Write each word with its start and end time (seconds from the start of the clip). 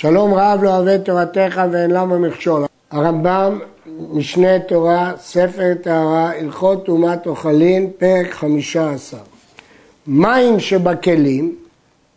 שלום 0.00 0.34
רב 0.34 0.62
לא 0.62 0.76
אוהב 0.76 0.96
תורתך 1.02 1.62
ואין 1.72 1.90
למה 1.90 2.18
מכשול. 2.18 2.64
הרמב"ם, 2.90 3.58
משנה 4.12 4.58
תורה, 4.58 5.12
ספר 5.20 5.74
טהרה, 5.82 6.32
הלכות 6.40 6.84
טומאת 6.84 7.26
אוכלין, 7.26 7.90
פרק 7.98 8.30
חמישה 8.30 8.90
עשר. 8.90 9.16
מים 10.06 10.60
שבכלים 10.60 11.56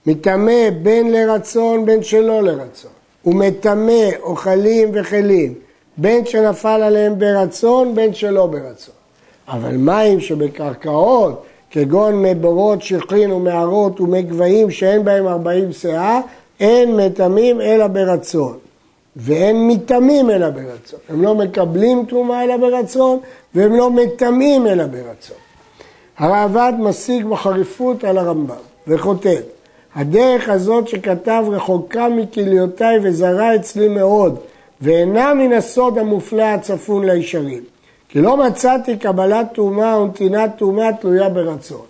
מטמא 0.05 0.69
בין 0.83 1.11
לרצון 1.11 1.85
בין 1.85 2.03
שלא 2.03 2.43
לרצון. 2.43 2.91
הוא 3.21 3.35
מטמא 3.35 4.09
אוכלים 4.21 4.91
וכלים, 4.93 5.53
בין 5.97 6.25
שנפל 6.25 6.81
עליהם 6.83 7.19
ברצון 7.19 7.95
בין 7.95 8.13
שלא 8.13 8.45
ברצון. 8.45 8.95
אבל 9.47 9.77
מים 9.77 10.19
שבקרקעות, 10.19 11.43
כגון 11.71 12.21
מבורות, 12.21 12.81
שכרין 12.81 13.31
ומערות 13.31 14.01
ומי 14.01 14.21
גבהים 14.21 14.71
שאין 14.71 15.03
בהם 15.05 15.27
ארבעים 15.27 15.73
שאה, 15.73 16.19
אין 16.61 16.95
מטמאים 16.97 17.61
אלא 17.61 17.87
ברצון, 17.87 18.57
ואין 19.15 19.67
מטמאים 19.67 20.29
אלא 20.29 20.49
ברצון. 20.49 20.99
הם 21.09 21.21
לא 21.21 21.35
מקבלים 21.35 22.05
תרומה 22.05 22.43
אלא 22.43 22.57
ברצון, 22.57 23.19
והם 23.55 23.75
לא 23.75 23.91
מטמאים 23.91 24.67
אלא 24.67 24.85
ברצון. 24.85 25.37
הראב"ד 26.17 26.73
משיג 26.79 27.25
בחריפות 27.25 28.03
על 28.03 28.17
הרמב"ם, 28.17 28.55
וכותב, 28.87 29.41
הדרך 29.95 30.49
הזאת 30.49 30.87
שכתב 30.87 31.43
רחוקה 31.47 32.09
מכליותיי 32.09 32.99
וזרה 33.03 33.55
אצלי 33.55 33.87
מאוד, 33.87 34.35
ואינה 34.81 35.33
מן 35.33 35.53
הסוד 35.53 35.97
המופלא 35.97 36.43
הצפון 36.43 37.05
לישרים. 37.05 37.63
כי 38.09 38.21
לא 38.21 38.37
מצאתי 38.37 38.97
קבלת 38.97 39.47
טומאה 39.53 39.99
ונתינת 39.99 40.51
טומאה 40.57 40.93
תלויה 40.93 41.29
ברצון. 41.29 41.85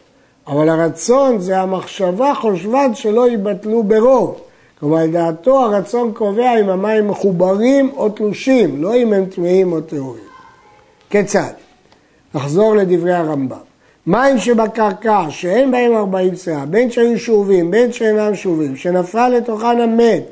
אבל 0.47 0.69
הרצון 0.69 1.39
זה 1.39 1.59
המחשבה 1.59 2.33
חושבת 2.35 2.95
שלא 2.95 3.29
ייבטלו 3.29 3.83
ברוב. 3.83 4.41
כלומר, 4.81 5.03
לדעתו 5.03 5.59
הרצון 5.59 6.11
קובע 6.13 6.59
אם 6.59 6.69
המים 6.69 7.07
מחוברים 7.07 7.91
או 7.97 8.09
תלושים, 8.09 8.83
לא 8.83 8.95
אם 8.95 9.13
הם 9.13 9.25
טמאים 9.25 9.73
או 9.73 9.81
טהורים. 9.81 10.23
כיצד? 11.09 11.51
נחזור 12.35 12.75
לדברי 12.75 13.13
הרמב"ם. 13.13 13.57
מים 14.07 14.37
שבקרקע, 14.37 15.25
שאין 15.29 15.71
בהם 15.71 15.95
ארבעים 15.95 16.35
שאה, 16.35 16.65
בין 16.65 16.91
שהיו 16.91 17.19
שאובים, 17.19 17.71
בין 17.71 17.91
שאינם 17.91 18.35
שאובים, 18.35 18.75
שנפל 18.75 19.29
לתוכן 19.29 19.81
המת, 19.81 20.23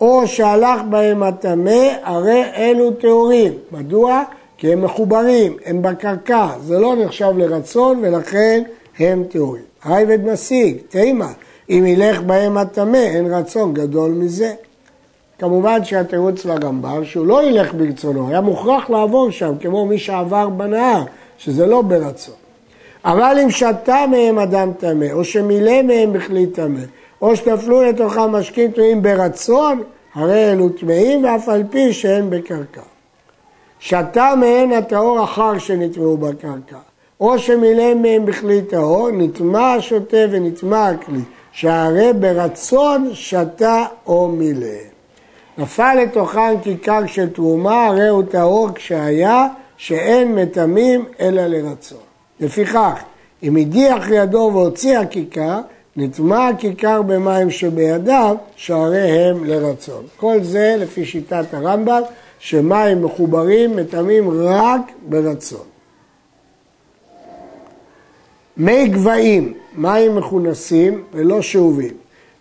או 0.00 0.26
שהלך 0.26 0.82
בהם 0.90 1.22
הטמא, 1.22 1.88
הרי 2.02 2.42
אלו 2.56 2.90
טהורים. 2.90 3.52
מדוע? 3.72 4.22
כי 4.58 4.72
הם 4.72 4.84
מחוברים, 4.84 5.56
הם 5.64 5.82
בקרקע, 5.82 6.48
זה 6.62 6.78
לא 6.78 6.96
נחשב 6.96 7.32
לרצון 7.36 7.98
ולכן 8.02 8.62
הם 8.98 9.24
טהורים. 9.30 9.62
הרייבד 9.82 10.32
משיג, 10.32 10.76
תימה, 10.88 11.32
אם 11.70 11.84
ילך 11.86 12.20
בהם 12.20 12.58
הטמא, 12.58 12.96
אין 12.96 13.34
רצון 13.34 13.74
גדול 13.74 14.10
מזה. 14.10 14.52
כמובן 15.38 15.84
שהתירוץ 15.84 16.44
לרמב"ם 16.44 17.04
שהוא 17.04 17.26
לא 17.26 17.44
ילך 17.44 17.74
ברצונו, 17.74 18.28
היה 18.28 18.40
מוכרח 18.40 18.90
לעבור 18.90 19.30
שם, 19.30 19.52
כמו 19.60 19.86
מי 19.86 19.98
שעבר 19.98 20.48
בנהר, 20.48 21.02
שזה 21.38 21.66
לא 21.66 21.82
ברצון. 21.82 22.34
אבל 23.04 23.38
אם 23.42 23.50
שתה 23.50 24.04
מהם 24.10 24.38
אדם 24.38 24.72
טמא, 24.78 25.06
או 25.12 25.24
שמילא 25.24 25.82
מהם 25.82 26.12
בכלי 26.12 26.46
טמא, 26.46 26.80
או 27.22 27.36
שנפלו 27.36 27.82
לתוכם 27.82 28.32
משקים 28.32 28.70
טמאים 28.70 29.02
ברצון, 29.02 29.82
הרי 30.14 30.52
אלו 30.52 30.68
טמאים 30.68 31.24
ואף 31.24 31.48
על 31.48 31.62
פי 31.70 31.92
שאין 31.92 32.30
בקרקע. 32.30 32.80
שתה 33.78 34.34
מהן 34.40 34.72
הטהור 34.72 35.24
אחר 35.24 35.58
שנטמעו 35.58 36.16
בקרקע, 36.16 36.78
או 37.20 37.38
שמילא 37.38 37.94
מהם 37.94 38.26
בכלי 38.26 38.62
טהור, 38.62 39.10
נטמע 39.10 39.72
השוטה 39.72 40.16
ונטמע 40.30 40.88
הכלי. 40.88 41.20
שהרי 41.52 42.12
ברצון 42.12 43.10
שתה 43.14 43.84
או 44.06 44.28
מילא. 44.28 44.66
נפל 45.58 45.94
לתוכן 46.02 46.60
כיכר 46.62 47.06
של 47.06 47.30
תרומה, 47.30 47.86
הרי 47.86 48.08
הוא 48.08 48.22
טהור 48.30 48.68
כשהיה, 48.74 49.46
שאין 49.76 50.34
מטמאים 50.34 51.04
אלא 51.20 51.46
לרצון. 51.46 51.98
לפיכך, 52.40 53.02
אם 53.42 53.56
הדיח 53.56 54.10
ידו 54.10 54.50
והוציא 54.52 54.98
הכיכר, 54.98 55.60
נטמע 55.96 56.48
הכיכר 56.48 57.02
במים 57.02 57.50
שבידיו, 57.50 58.36
שהרי 58.56 59.10
הם 59.10 59.44
לרצון. 59.44 60.04
כל 60.16 60.42
זה 60.42 60.76
לפי 60.78 61.04
שיטת 61.04 61.44
הרמב"ם, 61.52 62.02
שמים 62.38 63.04
מחוברים 63.04 63.76
מטמאים 63.76 64.30
רק 64.46 64.80
ברצון. 65.08 65.71
מי 68.56 68.88
גבהים, 68.88 69.54
מים 69.76 70.16
מכונסים 70.16 71.02
ולא 71.12 71.42
שאובים, 71.42 71.94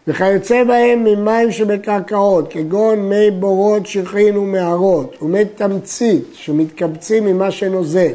וכיוצא 0.07 0.63
בהם 0.63 1.03
ממים 1.03 1.51
שבקרקעות, 1.51 2.47
כגון 2.53 2.99
מי 3.09 3.31
בורות, 3.31 3.87
שכרין 3.87 4.37
ומערות, 4.37 5.15
ומי 5.21 5.45
תמצית 5.45 6.23
שמתקבצים 6.33 7.25
ממה 7.25 7.51
שנוזל, 7.51 8.11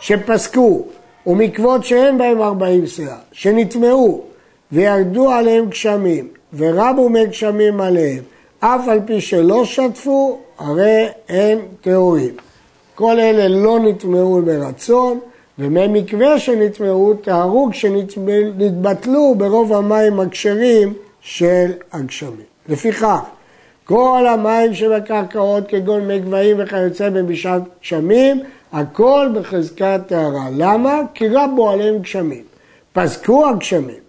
שפסקו, 0.00 0.84
ומקוות 1.26 1.84
שאין 1.84 2.18
בהם 2.18 2.42
ארבעים 2.42 2.86
שאה, 2.86 3.16
שנטמעו 3.32 4.22
וירדו 4.72 5.30
עליהם 5.30 5.68
גשמים, 5.68 6.28
ורבו 6.56 7.08
מי 7.08 7.26
גשמים 7.26 7.80
עליהם, 7.80 8.22
אף 8.60 8.88
על 8.88 9.00
פי 9.06 9.20
שלא 9.20 9.64
שטפו, 9.64 10.38
הרי 10.58 11.06
הם 11.28 11.58
טהורים. 11.80 12.34
כל 12.94 13.20
אלה 13.20 13.48
לא 13.48 13.78
נטמעו 13.78 14.42
ברצון, 14.44 15.20
ומי 15.58 15.88
מקווה 15.88 16.38
שנטמעו 16.38 17.14
טהרו 17.14 17.68
כשנתבטלו 17.72 19.34
ברוב 19.38 19.72
המים 19.72 20.20
הכשרים 20.20 20.94
של 21.20 21.70
הגשמים. 21.92 22.52
לפיכך, 22.68 23.20
כל 23.84 24.26
המים 24.28 24.74
שבקרקעות 24.74 25.68
כגון 25.68 26.06
מי 26.06 26.18
גבהים 26.18 26.56
וכיוצא 26.58 27.10
במשעת 27.10 27.62
גשמים, 27.82 28.40
הכל 28.72 29.28
בחזקת 29.34 30.00
טהרה. 30.06 30.46
למה? 30.56 31.00
כי 31.14 31.28
רבו 31.28 31.70
עליהם 31.70 31.98
גשמים. 31.98 32.44
פסקו 32.92 33.48
הגשמים. 33.48 34.02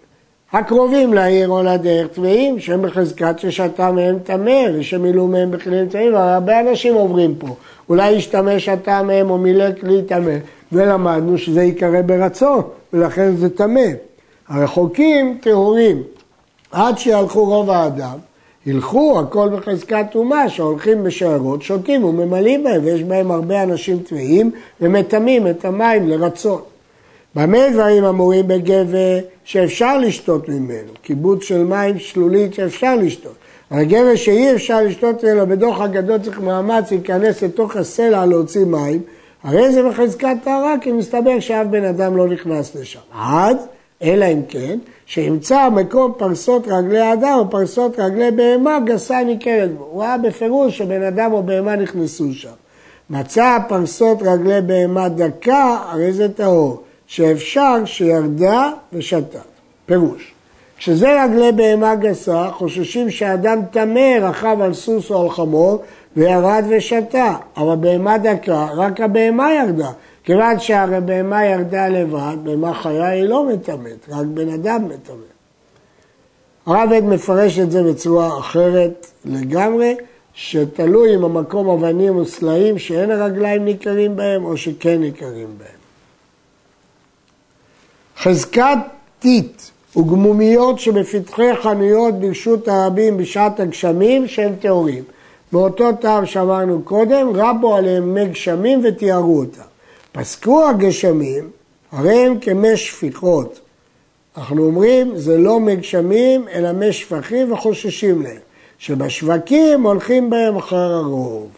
הקרובים 0.52 1.14
לעיר 1.14 1.48
או 1.48 1.62
לדרך 1.62 2.08
טמאים, 2.08 2.60
שהם 2.60 2.82
בחזקת 2.82 3.38
ששתה 3.38 3.92
מהם 3.92 4.18
טמא 4.18 4.62
ושמילאו 4.74 5.26
מהם 5.26 5.50
בכלים 5.50 5.88
טמאים, 5.88 6.14
הרבה 6.14 6.60
אנשים 6.60 6.94
עוברים 6.94 7.34
פה. 7.34 7.46
אולי 7.88 8.10
ישתמש 8.10 8.64
שתה 8.64 9.02
מהם 9.02 9.30
או 9.30 9.38
מילא 9.38 9.64
כלי 9.80 10.02
טמא, 10.02 10.32
ולמדנו 10.74 11.38
שזה 11.38 11.62
ייקרא 11.62 12.02
ברצון, 12.02 12.62
ולכן 12.92 13.36
זה 13.36 13.50
טמא. 13.50 13.90
הרחוקים 14.48 15.38
טהורים, 15.40 16.02
עד 16.72 16.98
שיהלכו 16.98 17.44
רוב 17.44 17.70
האדם, 17.70 18.18
ילכו 18.66 19.20
הכל 19.20 19.48
בחזקת 19.48 20.06
טומאה, 20.12 20.48
שהולכים 20.48 21.04
בשיירות, 21.04 21.62
שותים 21.62 22.04
וממלאים 22.04 22.64
בהם, 22.64 22.84
ויש 22.84 23.02
בהם 23.02 23.30
הרבה 23.30 23.62
אנשים 23.62 23.98
טמאים, 23.98 24.50
ומטמאים 24.80 25.46
את 25.46 25.64
המים 25.64 26.08
לרצון. 26.08 26.60
במה 27.34 27.70
דברים 27.72 28.04
אמורים 28.04 28.48
בגבר 28.48 29.18
שאפשר 29.44 29.98
לשתות 29.98 30.48
ממנו? 30.48 30.92
קיבוץ 31.02 31.42
של 31.42 31.64
מים 31.64 31.98
שלולית 31.98 32.54
שאפשר 32.54 32.96
לשתות. 32.96 33.34
אבל 33.70 33.84
גבר 33.84 34.16
שאי 34.16 34.54
אפשר 34.54 34.82
לשתות 34.82 35.24
ממנו 35.24 35.46
בדוח 35.46 35.80
הגדול 35.80 36.18
צריך 36.18 36.40
מאמץ 36.40 36.90
להיכנס 36.90 37.42
לתוך 37.42 37.76
הסלע 37.76 38.26
להוציא 38.26 38.64
מים, 38.64 39.00
הרי 39.44 39.72
זה 39.72 39.82
בחזקת 39.88 40.36
טהרה, 40.44 40.74
כי 40.80 40.92
מסתבר 40.92 41.40
שאף 41.40 41.66
בן 41.66 41.84
אדם 41.84 42.16
לא 42.16 42.28
נכנס 42.28 42.74
לשם. 42.74 43.00
עד, 43.12 43.56
אלא 44.02 44.24
אם 44.24 44.42
כן, 44.48 44.78
שימצא 45.06 45.68
מקום 45.68 46.12
פרסות 46.16 46.68
רגלי 46.68 47.12
אדם 47.12 47.36
או 47.38 47.50
פרסות 47.50 47.98
רגלי 47.98 48.30
בהמה 48.30 48.78
גסה 48.86 49.24
ניכרת 49.24 49.72
בו. 49.72 49.84
הוא 49.84 50.02
ראה 50.02 50.18
בפירוש 50.18 50.78
שבן 50.78 51.02
אדם 51.02 51.32
או 51.32 51.42
בהמה 51.42 51.76
נכנסו 51.76 52.32
שם. 52.32 52.48
מצא 53.10 53.58
פרסות 53.68 54.18
רגלי 54.22 54.60
בהמה 54.60 55.08
דקה, 55.08 55.78
הרי 55.88 56.12
זה 56.12 56.28
טהור. 56.28 56.82
שאפשר 57.06 57.84
שירדה 57.84 58.70
ושתה. 58.92 59.38
פירוש. 59.86 60.34
כשזה 60.78 61.24
רגלי 61.24 61.52
בהמה 61.52 61.94
גסה, 61.94 62.48
חוששים 62.52 63.10
שאדם 63.10 63.60
טמא 63.70 64.16
רכב 64.20 64.56
על 64.60 64.74
סוס 64.74 65.10
או 65.10 65.22
על 65.22 65.30
חמור 65.30 65.82
וירד 66.16 66.64
ושתה. 66.68 67.36
אבל 67.56 67.76
בהמה 67.76 68.18
דקה, 68.18 68.66
רק 68.76 69.00
הבהמה 69.00 69.52
ירדה. 69.52 69.90
כיוון 70.24 70.58
שהרי 70.58 71.00
בהמה 71.00 71.44
ירדה 71.44 71.88
לבד, 71.88 72.36
בהמה 72.42 72.74
חיה 72.74 73.08
היא 73.08 73.22
לא 73.22 73.48
מטמאת, 73.48 74.08
רק 74.08 74.26
בן 74.26 74.48
אדם 74.48 74.88
מטמא. 74.88 75.34
הרב 76.66 76.92
עד 76.92 77.04
מפרש 77.04 77.58
את 77.58 77.70
זה 77.70 77.82
בצורה 77.82 78.38
אחרת 78.38 79.06
לגמרי, 79.24 79.96
שתלוי 80.34 81.14
אם 81.14 81.24
המקום 81.24 81.68
אבנים 81.68 82.16
או 82.16 82.26
סלעים 82.26 82.78
שאין 82.78 83.10
הרגליים 83.10 83.64
ניכרים 83.64 84.16
בהם 84.16 84.44
או 84.44 84.56
שכן 84.56 85.00
ניכרים 85.00 85.48
בהם. 85.58 85.78
חזקת 88.18 88.78
טיט 89.18 89.62
וגמומיות 89.96 90.78
שבפתחי 90.78 91.54
חנויות 91.62 92.14
ברשות 92.20 92.68
הרבים 92.68 93.16
בשעת 93.16 93.60
הגשמים 93.60 94.28
שהם 94.28 94.52
טהורים. 94.60 95.02
באותו 95.54 95.92
טעם 95.92 96.26
שאמרנו 96.26 96.82
קודם, 96.82 97.28
רבו 97.34 97.76
עליהם 97.76 98.14
מי 98.14 98.26
גשמים 98.26 98.80
ותיארו 98.84 99.38
אותם. 99.38 99.62
פסקו 100.12 100.68
הגשמים, 100.68 101.50
הרי 101.92 102.26
הם 102.26 102.38
כמי 102.40 102.76
שפיכות. 102.76 103.60
אנחנו 104.36 104.64
אומרים, 104.64 105.16
זה 105.16 105.38
לא 105.38 105.60
מי 105.60 105.76
גשמים, 105.76 106.48
אלא 106.48 106.72
מי 106.72 106.92
שפכים 106.92 107.52
וחוששים 107.52 108.22
להם. 108.22 108.38
שבשווקים 108.78 109.86
הולכים 109.86 110.30
בהם 110.30 110.56
אחר 110.56 110.92
הרוב. 110.92 111.48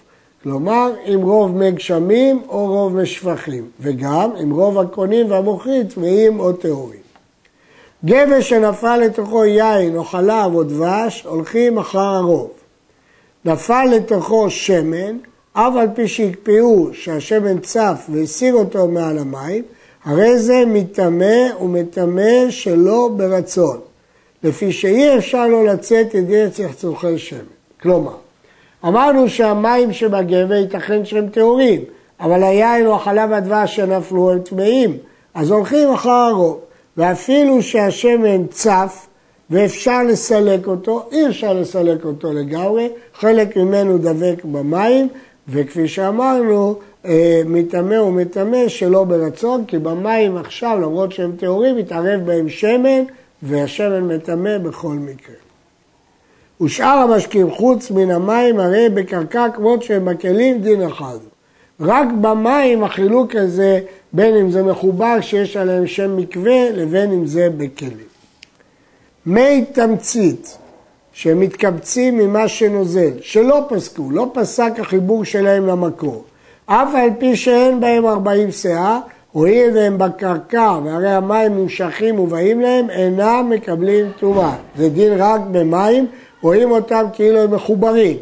כלומר, 0.43 0.93
עם 1.05 1.23
רוב 1.23 1.57
מי 1.57 1.71
גשמים 1.71 2.43
או 2.49 2.67
רוב 2.67 2.97
מי 2.97 3.07
שפכים, 3.07 3.65
וגם 3.81 4.31
עם 4.41 4.51
רוב 4.51 4.79
הקונים 4.79 5.31
והמוכרים 5.31 5.87
טמאים 5.87 6.41
או 6.41 6.53
טהורים. 6.53 7.01
גבש 8.05 8.49
שנפל 8.49 8.97
לתוכו 8.97 9.45
יין 9.45 9.97
או 9.97 10.05
חלב 10.05 10.55
או 10.55 10.65
דבש, 10.65 11.25
הולכים 11.29 11.79
אחר 11.79 11.99
הרוב. 11.99 12.66
נפל 13.47 13.85
לתוכו 13.85 14.51
שמן, 14.51 15.17
אף 15.53 15.77
על 15.77 15.89
פי 15.95 16.09
שהקפיאו 16.09 16.89
שהשמן 16.93 17.59
צף 17.59 18.07
והסיר 18.09 18.55
אותו 18.55 18.89
מעל 18.89 19.19
המים, 19.19 19.63
הרי 20.05 20.39
זה 20.39 20.65
מטמא 20.67 21.55
ומטמא 21.61 22.51
שלא 22.51 23.11
ברצון, 23.17 23.79
לפי 24.43 24.73
שאי 24.73 25.19
אפשר 25.19 25.47
לו 25.47 25.65
לצאת 25.65 26.15
ידי 26.15 26.51
צחצוחי 26.51 27.19
שמן. 27.19 27.41
כלומר, 27.83 28.15
אמרנו 28.85 29.29
שהמים 29.29 29.93
שבגבר 29.93 30.55
ייתכן 30.55 31.05
שהם 31.05 31.29
טהורים, 31.29 31.81
אבל 32.21 32.43
היין 32.43 32.87
או 32.87 32.97
החלב 32.97 33.33
הדבש 33.33 33.77
שנפלו 33.77 34.33
הם 34.33 34.39
טמאים, 34.39 34.97
אז 35.35 35.51
הולכים 35.51 35.93
אחר 35.93 36.11
הרוב. 36.11 36.61
ואפילו 36.97 37.63
שהשמן 37.63 38.47
צף 38.47 39.07
ואפשר 39.51 40.03
לסלק 40.03 40.67
אותו, 40.67 41.09
אי 41.13 41.29
אפשר 41.29 41.53
לסלק 41.53 42.05
אותו 42.05 42.33
לגמרי, 42.33 42.89
חלק 43.15 43.57
ממנו 43.57 43.99
דבק 43.99 44.45
במים, 44.45 45.09
וכפי 45.49 45.89
שאמרנו, 45.89 46.75
אה, 47.05 47.43
מטמא 47.47 47.95
ומטמא 47.95 48.69
שלא 48.69 49.05
ברצון, 49.05 49.65
כי 49.65 49.79
במים 49.79 50.37
עכשיו, 50.37 50.79
למרות 50.83 51.13
שהם 51.13 51.33
טהורים, 51.37 51.77
מתערב 51.77 52.21
בהם 52.27 52.49
שמן, 52.49 53.03
והשמן 53.43 54.09
מטמא 54.09 54.59
בכל 54.59 54.95
מקרה. 54.95 55.35
ושאר 56.61 56.87
המשקים 56.87 57.51
חוץ 57.51 57.91
מן 57.91 58.11
המים 58.11 58.61
הרי 58.61 58.89
בקרקע 58.89 59.47
כמות 59.55 59.83
שהם 59.83 60.05
בכלים 60.05 60.63
דין 60.63 60.83
אחד. 60.83 61.19
רק 61.81 62.09
במים 62.21 62.85
החילוק 62.85 63.35
הזה, 63.37 63.81
בין 64.13 64.37
אם 64.37 64.51
זה 64.51 64.63
מחובר 64.63 65.21
שיש 65.21 65.57
עליהם 65.57 65.87
שם 65.87 66.17
מקווה, 66.17 66.71
לבין 66.71 67.13
אם 67.13 67.27
זה 67.27 67.49
בכלים. 67.57 68.16
מי 69.27 69.65
תמצית 69.73 70.59
שמתקבצים 71.13 72.19
ממה 72.19 72.49
שנוזל, 72.49 73.11
שלא 73.21 73.61
פסקו, 73.69 74.11
לא 74.11 74.31
פסק 74.35 74.73
החיבור 74.79 75.25
שלהם 75.25 75.67
למקור, 75.67 76.25
אף 76.67 76.95
על 76.95 77.11
פי 77.19 77.37
שאין 77.37 77.81
בהם 77.81 78.07
ארבעים 78.07 78.51
שאה, 78.51 79.01
הואיל 79.33 79.77
והם 79.77 79.99
בקרקע 79.99 80.79
והרי 80.85 81.11
המים 81.11 81.59
נמשכים 81.59 82.21
ובאים 82.21 82.61
להם, 82.61 82.91
אינם 82.91 83.51
מקבלים 83.51 84.07
טומאה. 84.19 84.55
זה 84.77 84.89
דין 84.89 85.13
רק 85.19 85.41
במים, 85.51 86.07
רואים 86.43 86.71
אותם 86.71 87.05
כאילו 87.13 87.39
הם 87.39 87.55
מחוברים. 87.55 88.17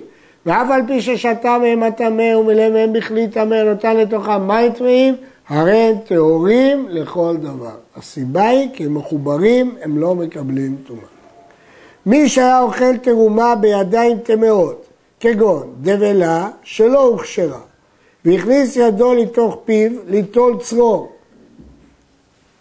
ואף 0.46 0.70
על 0.70 0.82
פי 0.86 1.00
ששתה 1.00 1.58
מהם 1.58 1.82
הטמא 1.82 2.36
ומילא 2.36 2.68
מהם 2.68 2.92
בכלי 2.92 3.28
טמא 3.28 3.62
נותן 3.62 3.96
לתוכם 3.96 4.46
מים 4.46 4.72
טמאים, 4.72 5.14
הרי 5.48 5.76
הם 5.76 5.96
טהורים 6.06 6.86
לכל 6.88 7.36
דבר. 7.36 7.76
הסיבה 7.96 8.48
היא 8.48 8.68
כי 8.72 8.84
הם 8.84 8.94
מחוברים, 8.94 9.76
הם 9.82 9.98
לא 9.98 10.14
מקבלים 10.14 10.76
טומאה. 10.86 11.02
מי 12.06 12.28
שהיה 12.28 12.60
אוכל 12.60 12.96
תרומה 12.96 13.54
בידיים 13.54 14.18
טמאות, 14.18 14.86
כגון 15.20 15.74
דבלה 15.80 16.50
שלא 16.62 17.06
הוכשרה, 17.06 17.60
והכניס 18.24 18.76
ידו 18.76 19.14
לתוך 19.14 19.56
פיו 19.64 19.90
ליטול 20.06 20.58
צרור. 20.60 21.12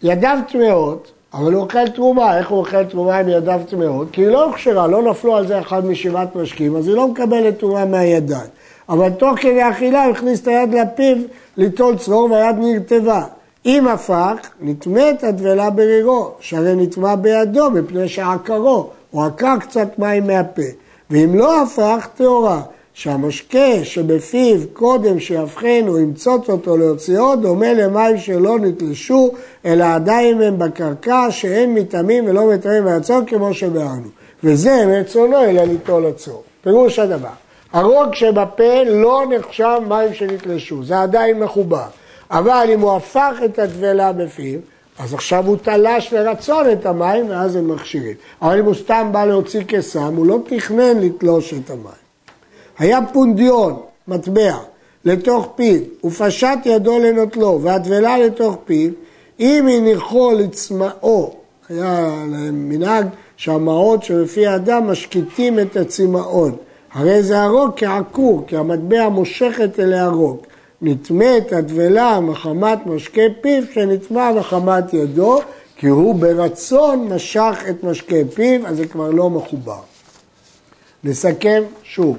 ידיו 0.02 0.38
טמאות, 0.52 1.12
אבל 1.34 1.52
הוא 1.52 1.62
אוכל 1.62 1.88
תרומה. 1.88 2.38
איך 2.38 2.48
הוא 2.50 2.58
אוכל 2.58 2.84
תרומה 2.84 3.18
עם 3.18 3.28
ידיו 3.28 3.60
טמאות? 3.68 4.08
כי 4.12 4.20
היא 4.20 4.28
לא 4.28 4.44
הוכשרה, 4.44 4.86
לא 4.86 5.02
נפלו 5.02 5.36
על 5.36 5.46
זה 5.46 5.60
אחד 5.60 5.86
משבעת 5.86 6.36
משקים, 6.36 6.76
אז 6.76 6.88
היא 6.88 6.96
לא 6.96 7.08
מקבלת 7.08 7.58
תרומה 7.58 7.84
מהידיים. 7.84 8.50
אבל 8.88 9.10
תוך 9.10 9.38
כדי 9.40 9.68
אכילה 9.70 10.04
הוא 10.04 10.12
הכניס 10.12 10.42
את 10.42 10.48
היד 10.48 10.74
לפיו 10.74 11.16
ליטול 11.56 11.96
צרור 11.98 12.30
והיד 12.30 12.56
נרטבה. 12.58 13.24
אם 13.66 13.88
הפך, 13.88 14.36
נטמאת 14.60 15.24
הדבלה 15.24 15.70
ברירו, 15.70 16.30
שהרי 16.40 16.74
נטמע 16.76 17.14
בידו 17.14 17.70
מפני 17.70 18.08
שעקרו, 18.08 18.90
או 19.12 19.24
עקר 19.24 19.56
קצת 19.60 19.98
מים 19.98 20.26
מהפה. 20.26 20.62
ואם 21.10 21.34
לא 21.34 21.62
הפך, 21.62 22.08
טהורה. 22.16 22.60
שהמשקה 22.94 23.84
שבפיו 23.84 24.60
קודם 24.72 25.20
שיבחן 25.20 25.84
או 25.88 25.98
ימצוץ 25.98 26.50
אותו 26.50 26.76
להוציאו 26.76 27.36
דומה 27.36 27.72
למים 27.72 28.18
שלא 28.18 28.58
נתלשו 28.58 29.30
אלא 29.64 29.84
עדיין 29.84 30.42
הם 30.42 30.58
בקרקע 30.58 31.26
שאין 31.30 31.74
מטעמים 31.74 32.24
ולא 32.26 32.46
מטעמים 32.46 32.84
מהצור 32.84 33.20
כמו 33.26 33.54
שבארנו 33.54 34.08
וזה 34.44 34.86
מרצונו 34.86 35.44
אלא 35.44 35.62
ליטול 35.62 36.06
הצור. 36.06 36.42
פירוש 36.62 36.98
הדבר 36.98 37.28
הרוג 37.74 38.14
שבפה 38.14 38.82
לא 38.86 39.22
נחשב 39.30 39.78
מים 39.88 40.14
שנתלשו 40.14 40.84
זה 40.84 41.00
עדיין 41.00 41.38
מחובר. 41.38 41.86
אבל 42.30 42.68
אם 42.74 42.80
הוא 42.80 42.92
הפך 42.92 43.36
את 43.44 43.58
הטבלה 43.58 44.12
בפיו 44.12 44.58
אז 44.98 45.14
עכשיו 45.14 45.46
הוא 45.46 45.56
תלש 45.56 46.12
לרצון 46.12 46.70
את 46.72 46.86
המים 46.86 47.30
ואז 47.30 47.56
הם 47.56 47.68
מכשירים. 47.68 48.14
אבל 48.42 48.58
אם 48.58 48.64
הוא 48.64 48.74
סתם 48.74 49.08
בא 49.12 49.24
להוציא 49.24 49.62
קסם 49.66 50.14
הוא 50.16 50.26
לא 50.26 50.38
תכנן 50.46 50.98
לתלוש 51.00 51.54
את 51.54 51.70
המים. 51.70 52.04
היה 52.78 52.98
פונדיון, 53.12 53.80
מטבע, 54.08 54.56
לתוך 55.04 55.48
פיו, 55.56 55.80
ופשט 56.04 56.58
ידו 56.64 56.98
לנוטלו, 56.98 57.60
והטבלה 57.62 58.18
לתוך 58.18 58.56
פיו, 58.64 58.90
אם 59.40 59.68
הניחו 59.68 60.32
לצמאו, 60.32 61.34
היה 61.68 62.08
להם 62.30 62.68
מנהג 62.68 63.06
שהמעות 63.36 64.02
שלפי 64.02 64.46
האדם 64.46 64.86
משקיטים 64.86 65.58
את 65.58 65.76
הצמאון. 65.76 66.56
הרי 66.94 67.22
זה 67.22 67.42
הרוג 67.42 67.70
כעקור, 67.76 68.44
כי 68.46 68.56
המטבע 68.56 69.08
מושכת 69.08 69.80
אל 69.80 69.92
הרוג. 69.92 70.38
נטמא 70.82 71.38
את 71.38 71.52
הטבלה 71.52 72.20
מחמת 72.20 72.86
משקה 72.86 73.22
פיו, 73.40 73.62
שנטמע 73.74 74.32
מחמת 74.32 74.94
ידו, 74.94 75.38
כי 75.76 75.86
הוא 75.86 76.14
ברצון 76.14 77.08
משך 77.14 77.58
את 77.70 77.84
משקה 77.84 78.16
פיו, 78.34 78.66
אז 78.66 78.76
זה 78.76 78.86
כבר 78.86 79.10
לא 79.10 79.30
מחובר. 79.30 79.80
נסכם 81.04 81.62
שוב. 81.82 82.16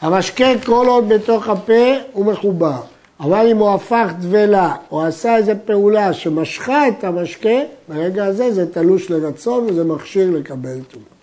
המשקה 0.00 0.46
כל 0.66 0.86
עוד 0.88 1.08
בתוך 1.08 1.48
הפה 1.48 1.94
הוא 2.12 2.24
מחובר, 2.26 2.80
אבל 3.20 3.46
אם 3.50 3.56
הוא 3.56 3.70
הפך 3.70 4.08
דבלה 4.20 4.74
או 4.90 5.04
עשה 5.04 5.36
איזו 5.36 5.52
פעולה 5.64 6.12
שמשכה 6.12 6.88
את 6.88 7.04
המשקה, 7.04 7.58
ברגע 7.88 8.24
הזה 8.24 8.52
זה 8.52 8.72
תלוש 8.72 9.10
לרצון 9.10 9.66
וזה 9.66 9.84
מכשיר 9.84 10.30
לקבל 10.30 10.78
תרומה. 10.88 11.17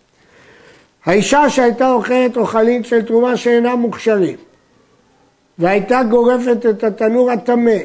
האישה 1.06 1.50
שהייתה 1.50 1.92
אוכלת 1.92 2.38
אוכלים 2.38 2.84
של 2.84 3.02
תרומה 3.02 3.38
שאינם 3.38 3.80
מוכשרים 3.80 4.38
והייתה 5.60 6.04
גורפת 6.04 6.66
את 6.70 6.84
התנור 6.84 7.32
הטמא, 7.32 7.78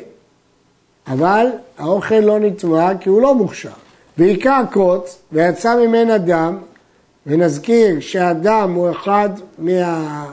אבל 1.06 1.46
האוכל 1.78 2.14
לא 2.14 2.38
נטמע 2.38 2.90
כי 3.00 3.08
הוא 3.08 3.22
לא 3.22 3.34
מוכשר. 3.34 3.70
והיכה 4.18 4.62
קוץ 4.72 5.18
ויצא 5.32 5.76
ממנה 5.76 6.18
דם, 6.18 6.58
ונזכיר 7.26 8.00
שהדם 8.00 8.72
הוא 8.74 8.90
אחד 8.90 9.28
מה... 9.58 10.24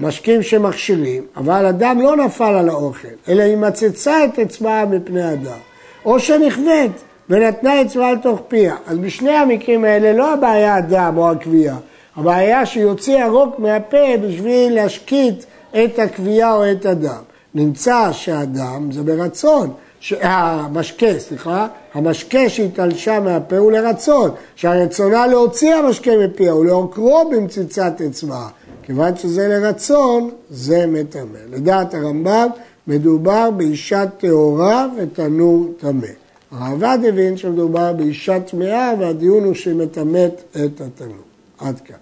משקים 0.00 0.42
שמכשירים, 0.42 1.24
אבל 1.36 1.66
הדם 1.66 1.98
לא 2.02 2.16
נפל 2.16 2.44
על 2.44 2.68
האוכל, 2.68 3.08
אלא 3.28 3.42
היא 3.42 3.56
מצצה 3.56 4.24
את 4.24 4.38
אצבעה 4.38 4.86
מפני 4.86 5.22
הדם. 5.22 5.58
או 6.04 6.20
שנכווית 6.20 6.92
ונתנה 7.32 7.82
אצבעה 7.82 8.12
לתוך 8.12 8.40
פיה. 8.48 8.76
אז 8.86 8.98
בשני 8.98 9.30
המקרים 9.30 9.84
האלה 9.84 10.12
לא 10.12 10.32
הבעיה 10.32 10.74
הדם 10.74 11.14
או 11.16 11.30
הכוויה, 11.30 11.76
הבעיה 12.16 12.66
שיוציא 12.66 13.18
הרוק 13.18 13.58
מהפה 13.58 14.16
בשביל 14.22 14.74
להשקיט 14.74 15.44
את 15.70 15.98
הכוויה 15.98 16.54
או 16.54 16.70
את 16.72 16.86
הדם. 16.86 17.22
נמצא 17.54 18.12
שהדם 18.12 18.88
זה 18.92 19.02
ברצון, 19.02 19.72
המשקה, 20.20 21.18
סליחה, 21.18 21.66
המשקה 21.94 22.48
שהתעלשה 22.48 23.20
מהפה 23.20 23.56
הוא 23.56 23.72
לרצון, 23.72 24.30
שהרצונה 24.56 25.26
להוציא 25.26 25.74
המשקה 25.74 26.10
מפיה 26.24 26.54
ולעוקרו 26.54 27.30
במציצת 27.30 28.00
אצבעה. 28.06 28.48
כיוון 28.82 29.16
שזה 29.16 29.48
לרצון, 29.48 30.30
זה 30.50 30.86
מטמא. 30.86 31.38
לדעת 31.50 31.94
הרמב"ם, 31.94 32.48
מדובר 32.86 33.50
באישה 33.50 34.04
טהורה 34.06 34.86
ותנור 34.96 35.66
טמא. 35.80 36.21
הרעב"ד 36.52 36.98
הבין 37.08 37.36
שמדובר 37.36 37.92
באישה 37.92 38.40
טמאה 38.40 38.92
והדיון 38.98 39.44
הוא 39.44 39.54
שהיא 39.54 39.74
מטמאת 39.74 40.42
את 40.50 40.80
התנור. 40.80 41.16
עד 41.58 41.80
כאן. 41.80 42.01